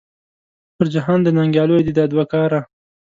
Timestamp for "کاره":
2.33-2.61